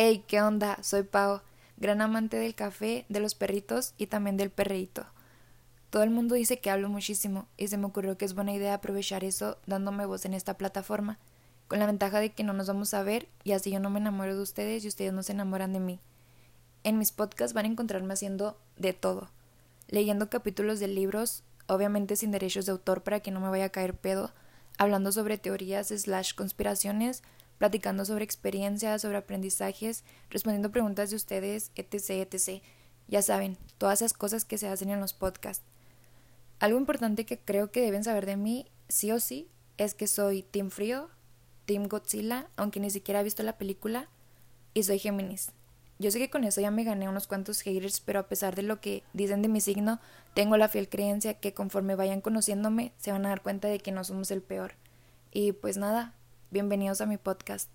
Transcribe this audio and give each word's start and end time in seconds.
Hey, 0.00 0.22
¿qué 0.28 0.40
onda? 0.40 0.78
Soy 0.80 1.02
Pau, 1.02 1.40
gran 1.76 2.00
amante 2.00 2.36
del 2.36 2.54
café, 2.54 3.04
de 3.08 3.18
los 3.18 3.34
perritos 3.34 3.94
y 3.98 4.06
también 4.06 4.36
del 4.36 4.48
perreíto. 4.48 5.04
Todo 5.90 6.04
el 6.04 6.10
mundo 6.10 6.36
dice 6.36 6.60
que 6.60 6.70
hablo 6.70 6.88
muchísimo 6.88 7.48
y 7.56 7.66
se 7.66 7.78
me 7.78 7.86
ocurrió 7.86 8.16
que 8.16 8.24
es 8.24 8.34
buena 8.36 8.52
idea 8.52 8.74
aprovechar 8.74 9.24
eso 9.24 9.58
dándome 9.66 10.06
voz 10.06 10.24
en 10.24 10.34
esta 10.34 10.56
plataforma, 10.56 11.18
con 11.66 11.80
la 11.80 11.86
ventaja 11.86 12.20
de 12.20 12.30
que 12.30 12.44
no 12.44 12.52
nos 12.52 12.68
vamos 12.68 12.94
a 12.94 13.02
ver 13.02 13.26
y 13.42 13.50
así 13.50 13.72
yo 13.72 13.80
no 13.80 13.90
me 13.90 13.98
enamoro 13.98 14.36
de 14.36 14.42
ustedes 14.42 14.84
y 14.84 14.86
ustedes 14.86 15.12
no 15.12 15.24
se 15.24 15.32
enamoran 15.32 15.72
de 15.72 15.80
mí. 15.80 15.98
En 16.84 16.96
mis 16.96 17.10
podcasts 17.10 17.52
van 17.52 17.64
a 17.64 17.68
encontrarme 17.68 18.14
haciendo 18.14 18.56
de 18.76 18.92
todo, 18.92 19.30
leyendo 19.88 20.30
capítulos 20.30 20.78
de 20.78 20.86
libros, 20.86 21.42
obviamente 21.66 22.14
sin 22.14 22.30
derechos 22.30 22.66
de 22.66 22.70
autor 22.70 23.02
para 23.02 23.18
que 23.18 23.32
no 23.32 23.40
me 23.40 23.48
vaya 23.48 23.64
a 23.64 23.70
caer 23.70 23.96
pedo, 23.96 24.30
hablando 24.78 25.10
sobre 25.10 25.38
teorías 25.38 25.88
slash 25.88 26.36
conspiraciones, 26.36 27.24
platicando 27.58 28.04
sobre 28.04 28.24
experiencias, 28.24 29.02
sobre 29.02 29.18
aprendizajes, 29.18 30.04
respondiendo 30.30 30.70
preguntas 30.70 31.10
de 31.10 31.16
ustedes, 31.16 31.72
etc., 31.74 32.10
etc. 32.10 32.62
Ya 33.08 33.22
saben, 33.22 33.58
todas 33.78 34.00
esas 34.00 34.12
cosas 34.12 34.44
que 34.44 34.58
se 34.58 34.68
hacen 34.68 34.90
en 34.90 35.00
los 35.00 35.12
podcasts. 35.12 35.64
Algo 36.60 36.78
importante 36.78 37.26
que 37.26 37.38
creo 37.38 37.70
que 37.70 37.82
deben 37.82 38.04
saber 38.04 38.26
de 38.26 38.36
mí, 38.36 38.66
sí 38.88 39.12
o 39.12 39.20
sí, 39.20 39.48
es 39.76 39.94
que 39.94 40.06
soy 40.06 40.42
Team 40.42 40.70
Frío, 40.70 41.08
Team 41.66 41.88
Godzilla, 41.88 42.48
aunque 42.56 42.80
ni 42.80 42.90
siquiera 42.90 43.20
he 43.20 43.24
visto 43.24 43.42
la 43.42 43.58
película, 43.58 44.08
y 44.74 44.82
soy 44.82 44.98
Géminis. 44.98 45.52
Yo 46.00 46.12
sé 46.12 46.18
que 46.18 46.30
con 46.30 46.44
eso 46.44 46.60
ya 46.60 46.70
me 46.70 46.84
gané 46.84 47.08
unos 47.08 47.26
cuantos 47.26 47.60
haters, 47.62 48.00
pero 48.00 48.20
a 48.20 48.28
pesar 48.28 48.54
de 48.54 48.62
lo 48.62 48.80
que 48.80 49.02
dicen 49.12 49.42
de 49.42 49.48
mi 49.48 49.60
signo, 49.60 50.00
tengo 50.34 50.56
la 50.56 50.68
fiel 50.68 50.88
creencia 50.88 51.34
que 51.34 51.54
conforme 51.54 51.96
vayan 51.96 52.20
conociéndome 52.20 52.92
se 52.98 53.10
van 53.10 53.26
a 53.26 53.30
dar 53.30 53.42
cuenta 53.42 53.66
de 53.66 53.80
que 53.80 53.90
no 53.90 54.04
somos 54.04 54.30
el 54.30 54.40
peor. 54.40 54.74
Y 55.32 55.52
pues 55.52 55.76
nada, 55.76 56.14
Bienvenidos 56.50 57.02
a 57.02 57.06
mi 57.06 57.18
podcast. 57.18 57.68